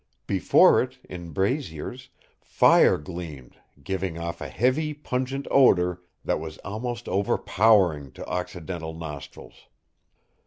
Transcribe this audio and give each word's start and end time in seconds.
Before 0.25 0.81
it, 0.81 0.97
in 1.07 1.29
braziers, 1.29 2.09
fire 2.41 2.97
gleamed, 2.97 3.57
giving 3.83 4.17
off 4.17 4.41
a 4.41 4.49
heavy, 4.49 4.95
pungent 4.95 5.45
odor 5.51 6.01
that 6.25 6.39
was 6.39 6.57
almost 6.65 7.07
overpowering 7.07 8.11
to 8.13 8.25
Occidental 8.25 8.95
nostrils. 8.95 9.67